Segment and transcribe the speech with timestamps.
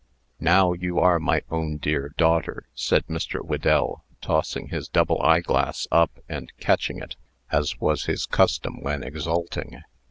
[0.39, 3.39] "Now, you are my own dear daughter!" said Mr.
[3.39, 7.15] Whedell, tossing his double eyeglass up and catching it,
[7.51, 9.83] as was his custom when exulting.